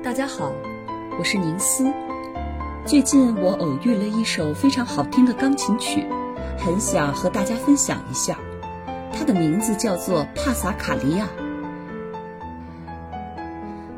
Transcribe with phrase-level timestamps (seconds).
[0.00, 0.52] 大家好，
[1.18, 1.92] 我是宁思。
[2.86, 6.06] 最近我偶遇了一首非常好听的钢琴曲，
[6.56, 8.38] 很想和大家分享一下。
[9.12, 11.26] 它的名字叫做《帕萨卡利亚》。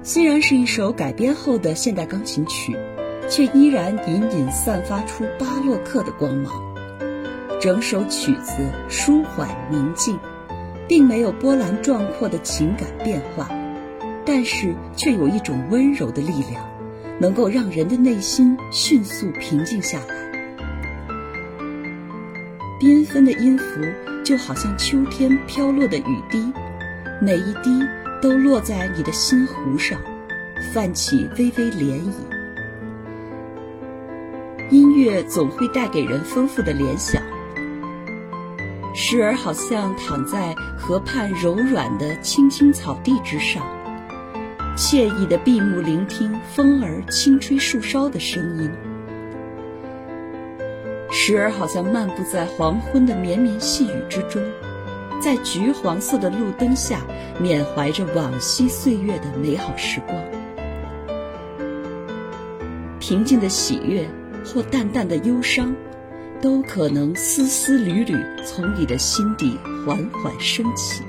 [0.03, 2.75] 虽然是一首改编后的现代钢琴曲，
[3.29, 6.55] 却依然隐隐散发出巴洛克的光芒。
[7.61, 10.19] 整首曲子舒缓宁静，
[10.89, 13.51] 并没有波澜壮阔的情感变化。
[14.33, 16.65] 但是却有一种温柔的力量，
[17.19, 20.15] 能够让人的内心迅速平静下来。
[22.79, 23.81] 缤纷的音符
[24.25, 26.53] 就好像秋天飘落的雨滴，
[27.21, 27.85] 每一滴
[28.23, 30.01] 都落在你的心湖上，
[30.73, 32.13] 泛起微微涟漪。
[34.71, 37.21] 音乐总会带给人丰富的联想，
[38.95, 43.80] 时而好像躺在河畔柔软的青青草地之上。
[44.81, 48.71] 惬意的闭目聆听风儿轻吹树梢的声音，
[51.13, 54.43] 时而好像漫步在黄昏的绵绵细雨之中，
[55.21, 57.03] 在橘黄色的路灯下
[57.39, 60.19] 缅怀着往昔岁月的美好时光。
[62.99, 64.09] 平静的喜悦
[64.47, 65.77] 或淡淡的忧伤，
[66.41, 71.03] 都可能丝丝缕缕从你的心底缓缓升起。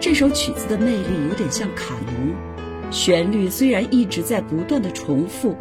[0.00, 2.32] 这首曲子的魅力有点像卡农，
[2.92, 5.56] 旋律虽然一直在不断的重复，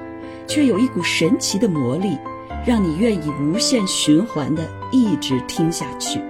[0.46, 2.16] 却有一股神奇的魔力，
[2.64, 6.22] 让你愿意无限循环的一直听下去。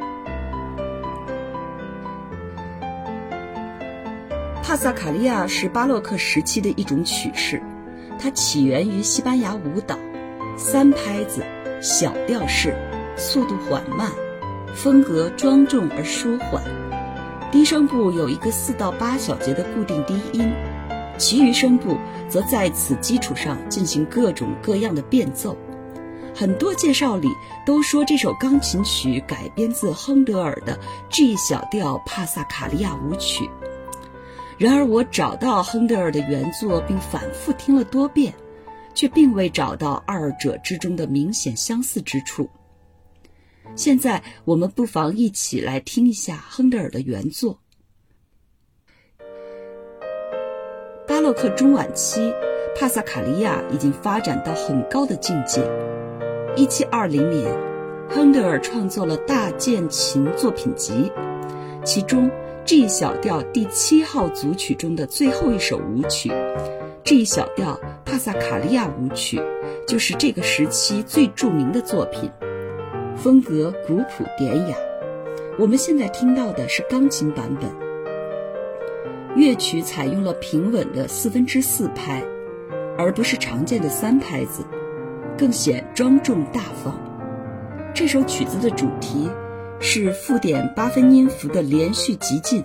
[4.64, 7.62] 帕萨卡利亚是巴洛克时期的一种曲式，
[8.18, 10.00] 它起源于西班牙舞蹈，
[10.56, 11.44] 三拍子，
[11.82, 12.74] 小调式，
[13.18, 14.10] 速度缓慢，
[14.74, 16.64] 风格庄重而舒缓。
[17.50, 20.52] 低声部有一个四到八小节的固定低音，
[21.17, 25.58] 其余声部则在此基础上进行各种各样的变奏。
[26.36, 27.30] 很多介绍里
[27.66, 30.77] 都说这首钢琴曲改编自亨德尔的
[31.10, 33.49] G 小调帕萨卡利亚舞曲。
[34.58, 38.33] 然而，我找到亨德尔的原作并反复听了多遍，
[38.93, 42.49] 却并未找到二者之中的明显相似之处。
[43.76, 47.60] 现在我们不妨一起来听一下亨德尔的原作。
[51.08, 52.33] 巴洛克中晚期，
[52.76, 55.61] 帕萨卡利亚已经发展到很高的境界。
[56.55, 57.55] 一七二零年，
[58.10, 61.11] 亨德尔创作了大键琴作品集，
[61.86, 62.30] 其中
[62.66, 66.30] G 小调第七号组曲中的最后一首舞曲
[67.04, 69.42] ——G 小调帕萨卡利亚舞曲，
[69.88, 72.30] 就是这个时期最著名的作品。
[73.17, 74.78] 风格古朴典雅，
[75.58, 77.67] 我们现在听到的是钢琴版本。
[79.36, 82.23] 乐曲采用了平稳的四分之四拍，
[82.95, 84.64] 而不是常见的三拍子，
[85.36, 86.95] 更显庄重大方。
[87.92, 89.28] 这首曲子的主题
[89.80, 92.64] 是附点八分音符的连续急进，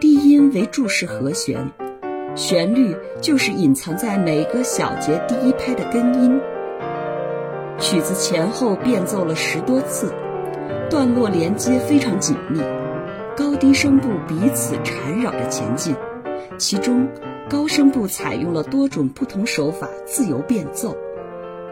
[0.00, 1.70] 低音为注释和弦，
[2.34, 6.40] 旋律就是隐藏在每个小节第一拍的根音。
[7.80, 10.12] 曲子前后变奏了十多次，
[10.90, 12.60] 段落连接非常紧密，
[13.34, 15.96] 高低声部彼此缠绕着前进。
[16.58, 17.08] 其中，
[17.48, 20.94] 高声部采用了多种不同手法自由变奏，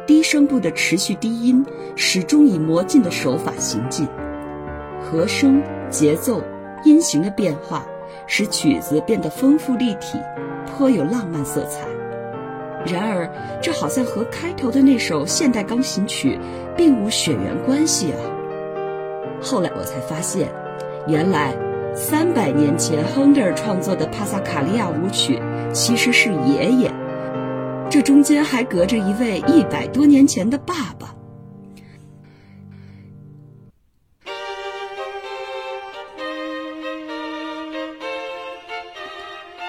[0.07, 1.65] 低声部的持续低音
[1.95, 4.09] 始终以魔镜的手法行进。
[5.03, 6.43] 和声、节奏、
[6.85, 7.85] 音型的变化
[8.27, 10.19] 使曲子变得丰富立体，
[10.67, 11.87] 颇有浪漫色彩。
[12.87, 13.29] 然而，
[13.61, 16.39] 这好像和开头的那首现代钢琴曲
[16.77, 18.19] 并无血缘关系啊！
[19.43, 20.49] 后来我才发现，
[21.07, 21.55] 原来
[21.95, 25.41] 三百年前亨德尔创作的帕萨卡利亚舞曲
[25.73, 26.91] 其实是爷爷，
[27.91, 31.15] 这中间还隔着一位一百多年前的爸爸。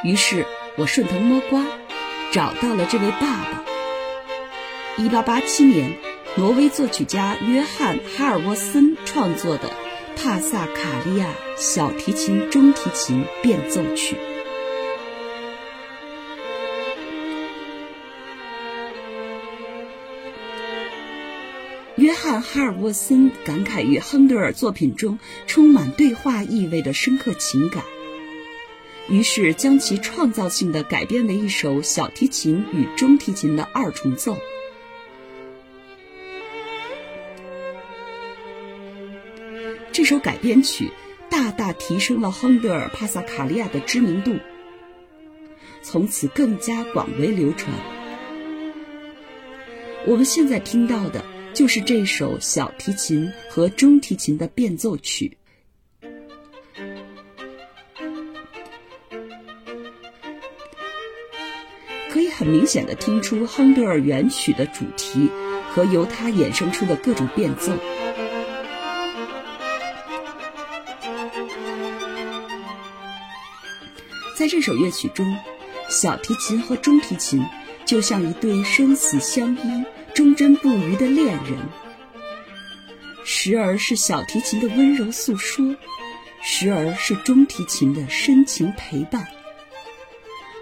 [0.04, 0.46] 于是
[0.78, 1.66] 我顺藤摸瓜。
[2.32, 3.64] 找到了这位爸爸。
[4.98, 5.98] 一八八七年，
[6.36, 9.70] 挪威作曲家约翰·哈尔沃森创作的
[10.16, 14.16] 《帕萨卡利亚小提琴中提琴变奏曲》。
[21.96, 25.18] 约翰·哈尔沃森感慨于亨德尔作品中
[25.48, 27.84] 充满对话意味的深刻情感。
[29.10, 34.38] 于是将其创造性的改编为一首小提琴与中提琴的二重奏。
[39.92, 40.92] 这首改编曲
[41.30, 44.38] 大大提升了亨德尔·帕萨卡利亚的知名度，
[45.82, 47.74] 从此更加广为流传。
[50.06, 55.39] 我们现在听到的就是这首小提琴和中提琴的变奏曲。
[62.40, 65.30] 很明显的听出亨德尔原曲的主题
[65.74, 67.74] 和由它衍生出的各种变奏。
[74.38, 75.36] 在这首乐曲中，
[75.90, 77.44] 小提琴和中提琴
[77.86, 79.84] 就像一对生死相依、
[80.16, 81.60] 忠贞不渝的恋人，
[83.26, 85.76] 时而是小提琴的温柔诉说，
[86.42, 89.28] 时而是中提琴的深情陪伴。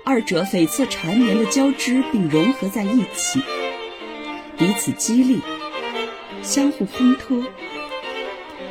[0.10, 3.42] 二者悱恻缠绵的交织并融合在一起，
[4.58, 5.42] 彼此激励，
[6.42, 7.44] 相互烘托，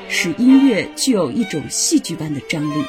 [0.08, 2.82] 使音乐具有一种戏剧般的张力。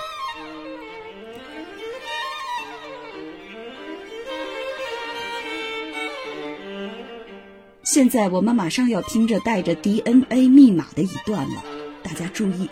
[7.84, 11.66] 现在我们马上要听着带着 DNA 密码的一段了，
[12.02, 12.70] 大家注意。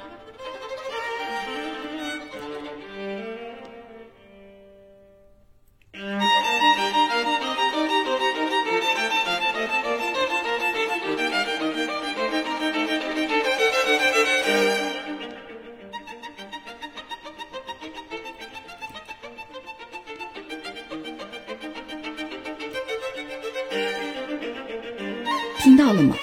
[25.66, 26.16] 听到了吗？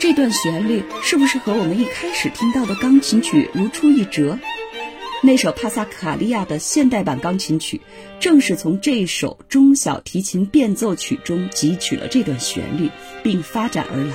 [0.00, 4.38] 这段旋律是不是和我们一开始听到的钢琴曲如出一辙？
[5.22, 7.82] 那首帕萨卡利亚的现代版钢琴曲，
[8.20, 12.88] 正是从这首中小提琴变奏曲中汲取了这段旋律，
[13.22, 14.14] 并发展而来。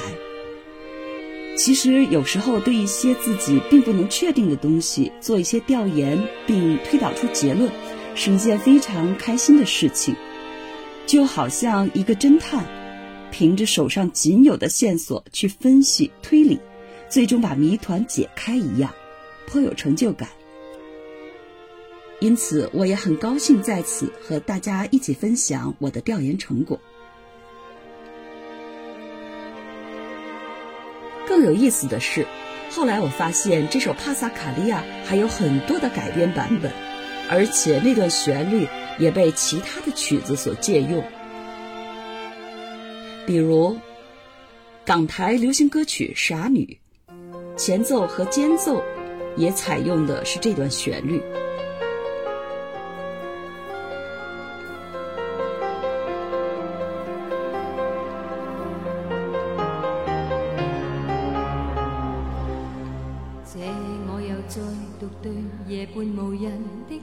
[1.56, 7.70] 其实有时候对一些自己并不能确定的东西做一些调研，并推导出结论，
[8.16, 10.16] 是一件非常开心的事情，
[11.06, 12.66] 就好像一个侦探。
[13.32, 16.60] 凭着手上仅有的线索去分析推理，
[17.10, 18.94] 最终把谜团解开一样，
[19.48, 20.30] 颇有成就感。
[22.20, 26.80] 因此，我也很高兴在此和大家一起分享我的调研成果。
[31.28, 32.28] 更有意思的是，
[32.70, 36.72] 后来我发现这首帕萨卡利亚还有很多的改编版本，
[37.30, 38.68] 而且那段旋律
[39.00, 41.04] 也被其他的曲子所借用。
[43.26, 43.78] 比如，
[44.84, 46.78] 港台流行歌曲《傻女》，
[47.56, 48.84] 前奏和间奏
[49.38, 51.22] 也采用的是这段旋律。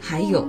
[0.00, 0.46] 还有。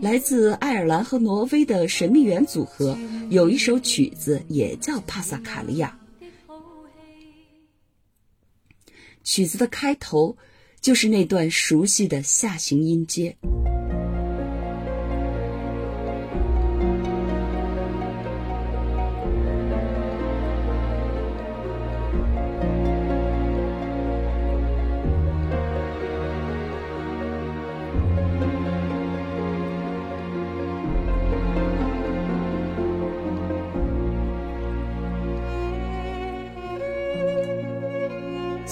[0.00, 2.96] 来自爱尔兰和挪威的神秘园组合
[3.28, 5.98] 有一首曲子也叫《帕萨卡利亚》，
[9.22, 10.38] 曲子的开头
[10.80, 13.36] 就是那段熟悉的下行音阶。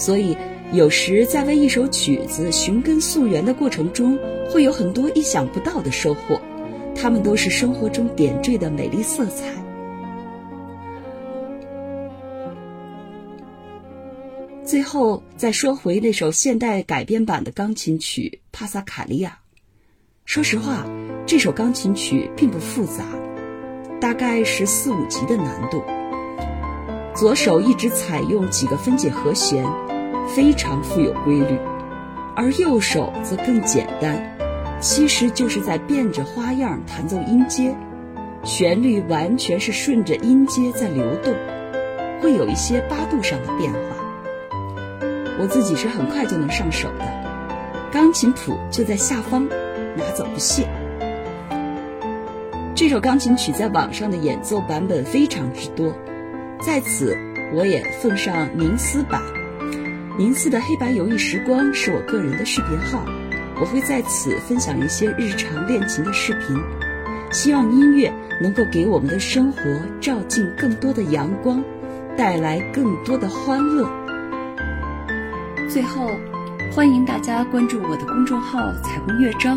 [0.08, 0.34] 所以，
[0.72, 4.18] 有时在为一首曲子寻根溯源的过程中，
[4.50, 6.40] 会有很多意想不到的收获，
[6.96, 9.44] 它们都是生活中点缀的美丽色彩。
[14.64, 19.38] 最后，再说回那首现代改编版的钢琴曲《帕萨卡利亚》，
[20.24, 20.86] 说实话，
[21.26, 23.04] 这首钢琴曲并不复杂，
[24.00, 25.82] 大概是四五级的难度。
[27.14, 29.66] 左手一直采用几个分解和弦，
[30.34, 31.58] 非常富有规律，
[32.36, 34.36] 而右手则更简单，
[34.80, 37.74] 其实就是在变着花样弹奏音阶，
[38.44, 41.34] 旋律完全是顺着音阶在流动，
[42.20, 43.78] 会有一些八度上的变化。
[45.40, 47.04] 我自己是很快就能上手的，
[47.92, 49.48] 钢琴谱就在下方，
[49.96, 50.68] 拿走不谢。
[52.74, 55.96] 这首钢琴曲在网上的演奏版本非常之多。
[56.60, 57.16] 在此，
[57.54, 59.20] 我也奉上宁思版。
[60.18, 63.04] 银四的黑白友谊时光是我个人的视频号，
[63.60, 66.56] 我会在此分享一些日常练琴的视频，
[67.30, 69.62] 希望音乐能够给我们的生活
[70.00, 71.62] 照进更多的阳光。
[72.16, 73.88] 带来更多的欢乐。
[75.68, 76.10] 最后
[76.72, 79.56] 欢迎大家关注我的公众号，彩虹乐章，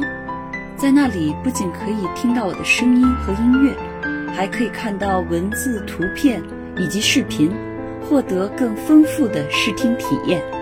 [0.77, 3.75] 在那里不仅可以听到我的声音和音乐，
[4.35, 6.39] 还可以看到文字、图片
[6.77, 7.51] 以及视频。
[8.11, 10.60] 获得更丰富的视听体验。